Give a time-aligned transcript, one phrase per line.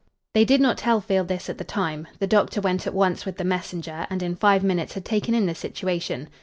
[0.33, 2.07] They did not tell Field this at the time.
[2.17, 5.45] The doctor went at once with the messenger, and in five minutes had taken in
[5.45, 6.27] the situation.